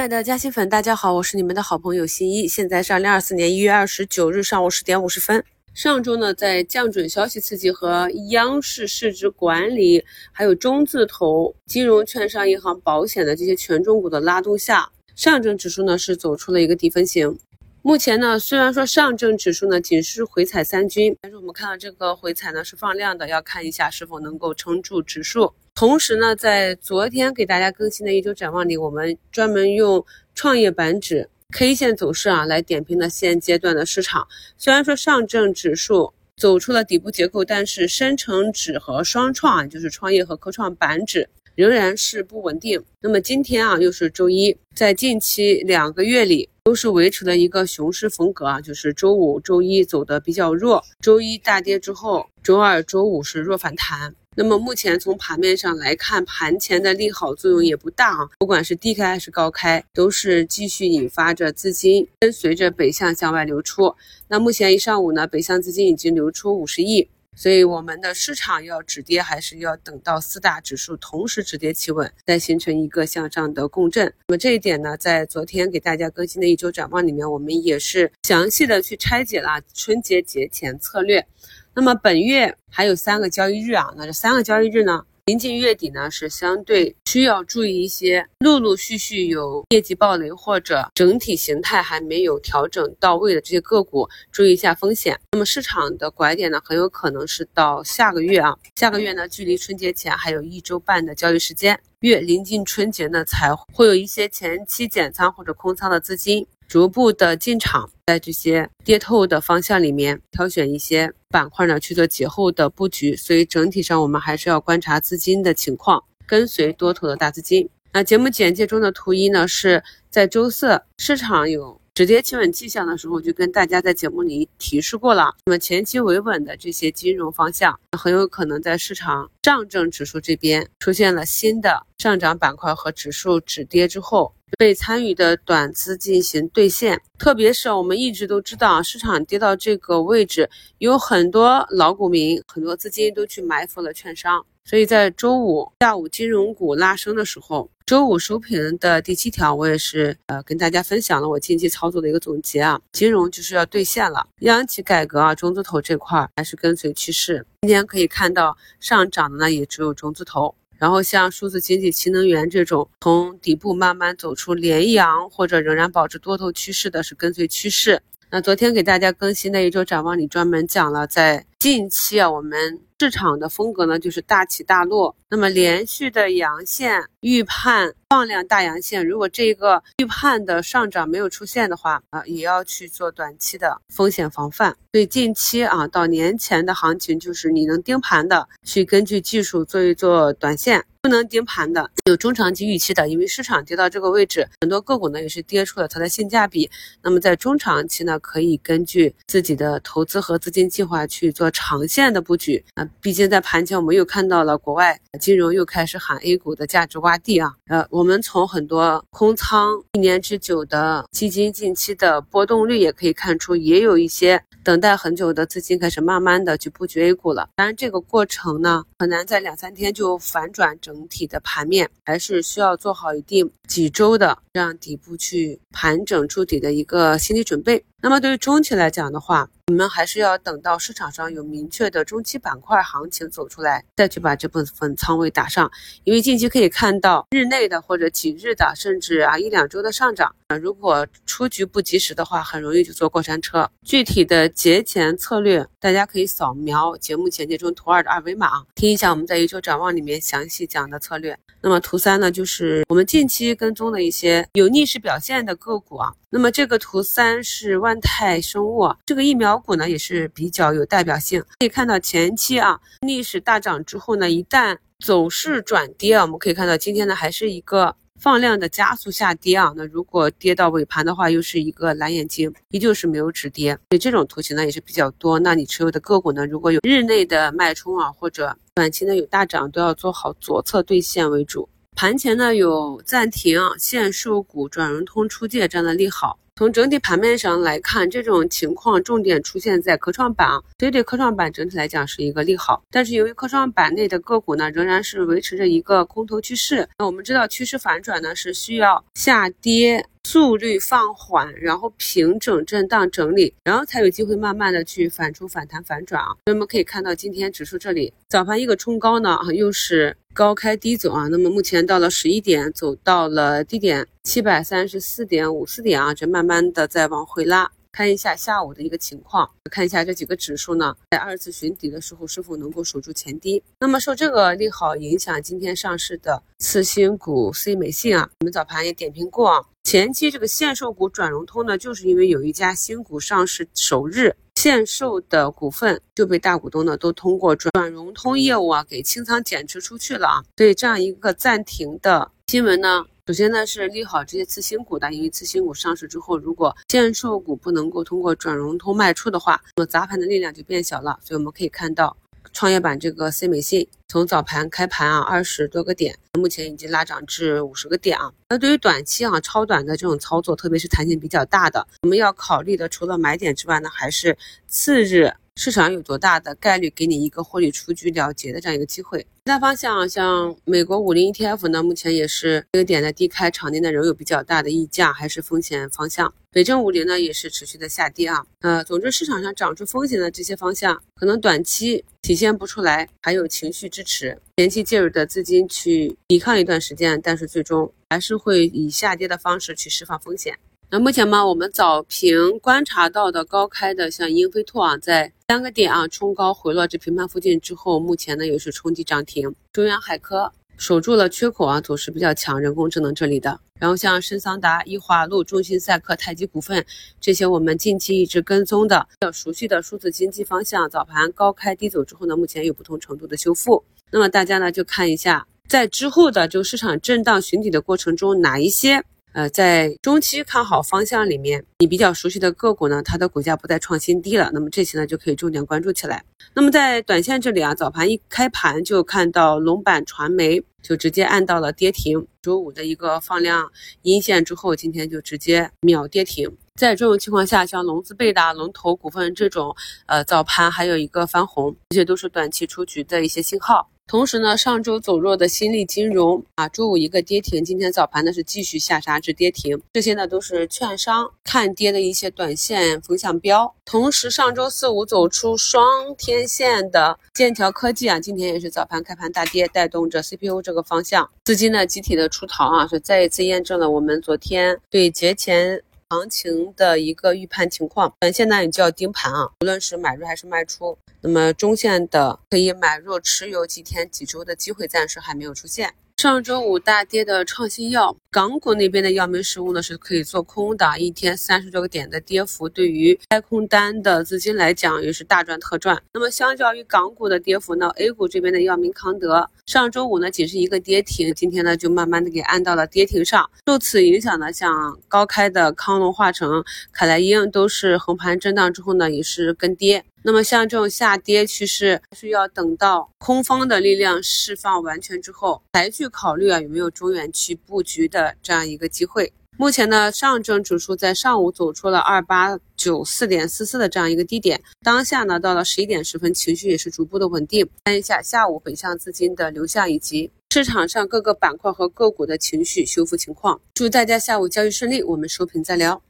[0.00, 2.48] 亲爱的嘉兴粉，大家好，我是你们的好朋友新一。
[2.48, 5.44] 现在是二零二四年一月二十九日上午十点五十分。
[5.74, 10.02] 上周呢，在降准消息刺激和央视市值管理，
[10.32, 17.38] 还有中字头、金融、券商、银行、保险的这些权重股的拉动下，上证指数呢是走出了一个底分型。
[17.82, 25.50] 目前呢，虽然说上证指数呢仅是回踩三均，但是我们看到这个回踩呢是放量的，要看一下是否能够撑住指数。
[25.74, 30.04] 同时呢，在昨天给大家更新的一周展望里，我们专门用
[30.34, 34.28] 创业板指 K 线走势啊来点评了现阶段的市场。
[34.58, 42.84] 虽然说上证指数走出了底部结构，但是深成指和双创啊，就是创业和科创板指仍然是不稳定。
[43.00, 54.14] 那么今天啊，又是周一，在近期两个月里都是维持了一个熊市风格啊，就是周五、周一走的比较弱，周一大跌之后，周二、周五是弱反弹。
[54.36, 63.92] 那么目前从盘面上来看，盘前的利好作用也不大啊，不管是低开还是高开，都是继续引发着资金跟随着北向向外流出。
[64.28, 67.08] 那目前一上午呢，北向资金已经流出五十亿，
[67.40, 74.12] 所以我们的市场要止跌，还是要等到四大指数同时止跌企稳，再形成一个向上的共振。
[74.28, 81.26] 那么这一点呢，在昨天给大家更新的一周展望里面，我们也是详细的去拆解了春节节前策略。
[81.72, 95.18] 那么本月还有三个交易日啊，那这三个交易日呢，临近月底呢，是相对需要注意一些，陆陆续续有业绩暴雷或者整体形态还没有调整到位的这些个股，注意一下风险。
[95.32, 106.46] 那么市场的拐点呢，很有可能是到下个月啊，下个月呢，距离春节前还有一周半的交易时间，越临近春节呢，才会有一些前期减仓或者空仓的资金。
[106.70, 117.68] 逐步的进场，在这些跌透的方向里面挑选一些板块呢去做节后的布局，所以整体上我们还是要观察资金的情况，跟随多头的大资金。
[117.92, 121.80] 那节目简介中的图一呢，是在周四市场有。
[121.92, 125.34] 止跌企稳迹象的时候，就跟大家在节目里提示过了。
[125.44, 137.00] 那么前期维稳的这些金融方向，很有可能在市场上证指数这边出现了新的上涨板块和指数止跌之后，被参与的短资进行兑现。
[137.18, 144.44] 特别是我们一直都知道，市场跌到这个位置，有很多老股民、很多资金都去埋伏了券商。
[144.64, 157.44] 所以在周五下午金融股拉升的时候，周五收评的第七条，我也是呃跟大家分享了我近期操作的一个总结啊，金融就是要兑现了，央企改革啊，中字头这块还是跟随趋势。
[157.62, 168.02] 今天可以看到上涨的呢也只有中字头，然后像数字经济、新能源这种从底部慢慢走出连阳或者仍然保持多头趋势的，是跟随趋势。
[168.30, 172.89] 那昨天给大家更新的一周展望里专门讲了，在近期啊我们。
[173.00, 175.16] 市场的风格呢，就是大起大落。
[175.30, 184.76] 那么连续的阳线预判放量大阳线，如果这个预判的上涨没有出现的话啊，也要去做短期的风险防范。
[184.92, 193.08] 所以近期啊，到年前的行情，就是你能盯盘的，去根据技术做一做短线；不能盯盘的，有中长期预期的。
[193.08, 196.70] 因为市场跌到这个位置，很多个股呢也是跌出了它的性价比。
[197.02, 202.86] 那么在中长期呢，可以根据自己的投资和资金计划去做长线的布局啊。
[203.00, 207.54] 毕竟在盘前，我们又看到了国外金融又开始喊 A 股的价值洼地啊。
[207.68, 217.48] 呃，我们从很多空仓一年之久的基金近期的波动率也可以看出，也有一些等待很久的资金开始慢慢的去布局 A 股了。
[217.56, 227.84] 当然，这个过程呢，很难在两三天就反转整体的盘面，还是需要做好一定几周的让底部去盘整筑底的一个心理准备。
[228.02, 235.70] 那么对于中期来讲的话，我们还是要等到市场上有明确的中期板块行情走出来，再去把这部分仓位打上。
[236.04, 243.70] 因为近期可以看到日内的或者几日的，甚至啊一两周的上涨，啊如果出局不及时的话，很容易就坐过山车。
[243.84, 251.38] 具体的节前策略，大家可以扫描节目简介中图二的二维码，听一下我们在一周展望里面详细讲的策略。
[251.62, 256.14] 那么图三呢，就是我们近期跟踪的一些有逆势表现的个股啊。
[256.30, 261.40] 那么这个图三是万安泰生物，这个疫苗股呢也是比较有代表性。
[261.58, 269.72] 可以看到前期啊逆势大涨之后呢，一旦走势转跌啊，我们可以看到今天呢还是一个放量的加速下跌啊。
[269.76, 273.74] 那如果跌到尾盘的话，又是一个蓝眼睛，依旧是没有止跌。
[273.90, 275.40] 所以这种图形呢也是比较多。
[275.40, 281.68] 那你持有的个股呢，如果有日内的脉冲啊，或者短期呢有大涨，都要做好左侧兑现为主。
[281.96, 286.38] 盘前呢有暂停限售股转融通出借这样的利好。
[286.60, 290.46] 从整体盘面上来看，这种情况重点出现在科创板，
[290.78, 292.82] 所以对科创板整体来讲是一个利好。
[292.90, 296.86] 但是由于科创板内的个股呢，仍然是维持着一个空头趋势。
[296.98, 300.04] 那我们知道，趋势反转呢是需要下跌。
[300.24, 306.28] 速率放缓，然后平整震荡整理，然后才有机会慢慢的去反出反弹反转啊。
[306.46, 311.26] 那么可以看到，今天指数这里早盘一个冲高呢，啊又是高开低走啊。
[311.28, 317.70] 那么目前到了十一点，走到了低点七百三十四点五四点啊，这慢慢的在往回拉。
[317.92, 323.62] 看一下下午的一个情况，看一下这几个指数呢，在二次寻底的时候是否能够守住前低。
[323.80, 329.64] 那么受这个利好影响，今天上市的次新股 C 美信啊，我们早盘也点评过啊。
[329.82, 343.06] 前期这个限售股转融通呢，就是因为有一家新股上市首日限售的股份就被大股东呢都通过转融通业务啊给清仓减持出去了啊，所以这样一个暂停的新闻呢。
[343.30, 351.16] 首先呢是利好这些次新股的，因为次新股上市之后，如果限售股不能够通过转融通卖出的话，那么砸盘的力量就变小了。
[351.22, 352.16] 所以我们可以看到，
[352.52, 358.32] 创业板这个 C 美信从早盘开盘啊二十多个点，目前已经拉涨至五十个点啊。
[358.48, 364.36] 那对于短期啊超短的这种操作，特别是弹性比较大的，我们要考虑的除了买点之外呢，还是
[364.66, 365.32] 次日。
[365.62, 369.20] 市场有多大的概率给你一个获利出局了结的这样一个机会？
[369.20, 376.32] 其他方向像美国五零 ETF 呢，目前也是这个点的低开，场内呢仍有比较大的溢价，还是风险方向。
[376.50, 378.42] 北证五零呢也是持续的下跌啊。
[378.60, 390.58] 呃，总之市场上涨出风险的这些方向，可能短期体现不出来，还有情绪支持，前期介入的资金去抵抗一段时间，但是最终还是会以下跌的方式去释放风险。
[390.92, 399.54] 那目前嘛，我们早评观察到的高开的，像英飞拓啊，在三个点啊冲高回落至平盘附近之后，目前呢又是冲击涨停。
[399.72, 403.60] 中原海科守住了缺口啊，走势比较强，人工智能这里的。
[403.78, 406.84] 然后像深桑达、易华路、中信赛克、太极股份
[407.20, 413.84] 这些，我们近期一直跟踪的、比较熟悉的数字经济方向，早盘高开低走之后呢，目前有不同程度的修复。
[414.10, 419.04] 那么大家呢就看一下，在之后的就市场震荡寻底的过程中，哪一些？
[419.32, 426.24] 呃，在中期看好方向里面，你比较熟悉的个股呢，它的股价不再创新低了，那么这些呢就可以重点关注起来。
[426.54, 433.70] 那么在短线这里啊，早盘一开盘就看到龙板传媒就直接按到了跌停，周五的一个放量
[434.02, 436.50] 阴线之后，今天就直接秒跌停。
[436.74, 439.74] 在这种情况下，像龙资贝达、龙头股份这种，
[440.06, 443.88] 呃，早盘还有一个翻红，这些都是短期出局的一些信号。
[444.10, 453.72] 同时呢，上周走弱的新力金融啊，周五一个跌停，今天早盘呢是继续下杀至跌停，这些呢都是券商看跌的一些短线风向标。
[453.84, 465.80] 同时，上周四五走出双天线的剑桥科技啊，今天也是早盘开盘大跌，带动着 CPU 这个方向资金呢集体的出逃啊，是再一次验证了我们昨天对节前。
[466.10, 470.98] 行情的一个预判情况，短线呢你就要盯盘啊，无论是买入还是卖出。
[471.20, 475.94] 那么中线的可以买入持有几天几周的机会暂时还没有出现。
[476.20, 486.02] 上周五大跌的创新药，港股那边的药明实物呢是可以做空的，一天三十多个点的跌幅，对于开空单的资金来讲也是大赚特赚。
[486.12, 496.62] 那么相较于港股的跌幅呢，A 股这边的药明康德上周五呢仅是一个跌停，今天呢就慢慢的给按到了跌停上，受此影响呢，像高开的康龙化成、
[496.92, 500.04] 凯莱英都是横盘震荡之后呢也是跟跌。
[500.22, 509.32] 那么像这种下跌趋势，是要等到空方的力量释放完全之后，才去考虑啊有没有中远期布局的这样一个机会。
[509.56, 517.68] 目前呢，上证指数在上午走出了二八九四点四四的这样一个低点，当下呢到了十一点十分，情绪也是逐步的稳定。
[517.84, 523.60] 看一下下午北向资金的流向以及市场上各个板块和个股的情绪修复情况。
[523.74, 526.02] 祝大家下午交易顺利，我们收评再聊。